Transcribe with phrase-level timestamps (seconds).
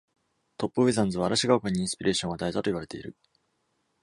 [0.57, 3.15] Top Withens は、「嵐が丘」にインスピレーションを与えたと言われている。